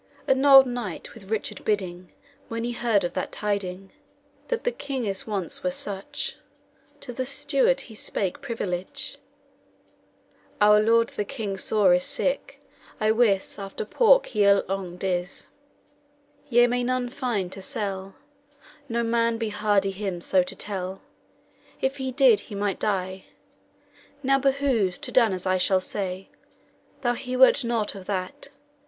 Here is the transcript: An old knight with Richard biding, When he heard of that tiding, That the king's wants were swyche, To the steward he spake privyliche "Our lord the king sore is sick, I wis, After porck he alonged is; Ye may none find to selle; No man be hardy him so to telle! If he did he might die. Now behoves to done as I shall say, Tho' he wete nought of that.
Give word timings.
An 0.27 0.43
old 0.45 0.65
knight 0.65 1.13
with 1.13 1.29
Richard 1.29 1.63
biding, 1.63 2.11
When 2.47 2.63
he 2.63 2.71
heard 2.71 3.03
of 3.03 3.13
that 3.13 3.31
tiding, 3.31 3.91
That 4.47 4.63
the 4.63 4.71
king's 4.71 5.27
wants 5.27 5.61
were 5.63 5.69
swyche, 5.69 6.33
To 7.01 7.13
the 7.13 7.23
steward 7.23 7.81
he 7.81 7.93
spake 7.93 8.41
privyliche 8.41 9.17
"Our 10.59 10.79
lord 10.81 11.09
the 11.09 11.23
king 11.23 11.55
sore 11.55 11.93
is 11.93 12.03
sick, 12.03 12.59
I 12.99 13.11
wis, 13.11 13.59
After 13.59 13.85
porck 13.85 14.25
he 14.25 14.43
alonged 14.43 15.03
is; 15.03 15.49
Ye 16.49 16.65
may 16.65 16.83
none 16.83 17.09
find 17.09 17.51
to 17.51 17.61
selle; 17.61 18.15
No 18.89 19.03
man 19.03 19.37
be 19.37 19.49
hardy 19.49 19.91
him 19.91 20.19
so 20.19 20.41
to 20.41 20.55
telle! 20.55 21.03
If 21.79 21.97
he 21.97 22.11
did 22.11 22.39
he 22.49 22.55
might 22.55 22.79
die. 22.79 23.25
Now 24.23 24.39
behoves 24.39 24.97
to 24.97 25.11
done 25.11 25.31
as 25.31 25.45
I 25.45 25.59
shall 25.59 25.79
say, 25.79 26.29
Tho' 27.03 27.13
he 27.13 27.37
wete 27.37 27.63
nought 27.63 27.93
of 27.93 28.07
that. 28.07 28.47